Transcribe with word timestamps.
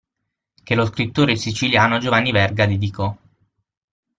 Che 0.63 0.73
lo 0.73 0.87
scrittore 0.87 1.35
siciliano 1.35 1.99
Giovanni 1.99 2.31
Verga 2.31 2.65
dedicò. 2.65 3.15